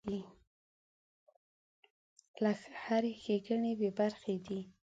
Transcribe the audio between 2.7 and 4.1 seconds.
هرې ښېګڼې بې